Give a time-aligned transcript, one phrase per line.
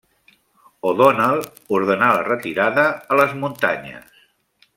[0.91, 1.43] O'Donnell
[1.81, 4.27] ordenà la retirada a les muntanyes.